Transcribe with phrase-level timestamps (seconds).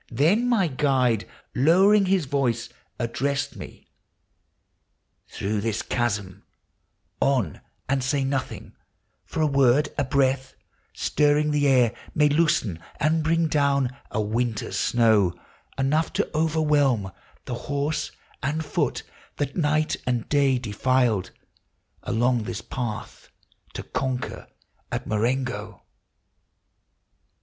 [0.09, 3.87] Then my guide, Lowering his voice, addressed me:—"
[5.31, 6.41] Through this chasm
[7.19, 8.73] On, and say nothing,—
[9.27, 10.55] for a word, a breath,
[10.95, 14.91] Stirring the air, may loosen and bring down INLAND WATERS: HIGHLANDS.
[14.93, 15.41] 217 A winter's snow,—
[15.85, 17.11] enough to overwhelm
[17.45, 18.11] The horse
[18.41, 19.03] and foot
[19.35, 21.29] that, night and day, defiled
[22.01, 23.29] Along this path
[23.73, 24.47] to conquer
[24.91, 25.83] at Marengo."